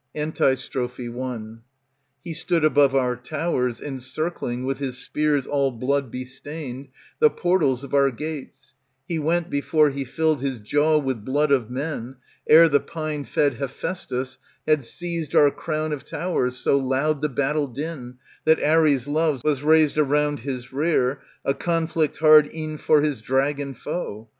Antistrophe 0.15 1.09
I 1.09 1.39
He 2.23 2.33
stood 2.33 2.65
above 2.65 2.95
our 2.95 3.15
towers. 3.15 3.79
Encircling, 3.79 4.65
with 4.65 4.79
his 4.79 4.97
spears 4.97 5.45
all 5.45 5.69
blood 5.69 6.09
bestained. 6.09 6.87
The 7.19 7.29
portals 7.29 7.83
of 7.83 7.93
our 7.93 8.09
gates; 8.09 8.73
He 9.07 9.19
went, 9.19 9.51
before 9.51 9.91
he 9.91 10.03
filled 10.03 10.39
^^ 10.39 10.41
His 10.41 10.59
jaw 10.59 10.97
with 10.97 11.23
blood 11.23 11.51
of 11.51 11.69
men. 11.69 12.15
Ere 12.49 12.67
the 12.67 12.79
pine 12.79 13.25
fed 13.25 13.57
Hephaestos 13.57 14.39
Had 14.67 14.83
seized 14.83 15.35
our 15.35 15.51
crown 15.51 15.93
of 15.93 16.03
towers 16.03 16.57
So 16.57 16.77
loud 16.79 17.21
the 17.21 17.29
battle 17.29 17.67
din 17.67 18.17
That 18.45 18.59
Ares 18.63 19.07
loves 19.07 19.43
was 19.43 19.61
raised 19.61 19.99
around 19.99 20.39
his 20.39 20.73
lear, 20.73 21.21
A 21.45 21.53
conflict 21.53 22.17
hard 22.17 22.49
e'en 22.51 22.79
for 22.79 23.01
his 23.01 23.21
dragon 23.21 23.75
foe. 23.75 24.29